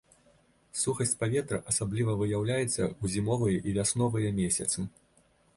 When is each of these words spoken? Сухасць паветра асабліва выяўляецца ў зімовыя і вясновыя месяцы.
Сухасць 0.83 1.13
паветра 1.23 1.59
асабліва 1.73 2.17
выяўляецца 2.21 2.83
ў 2.87 3.05
зімовыя 3.17 3.57
і 3.67 3.77
вясновыя 3.79 4.29
месяцы. 4.43 4.79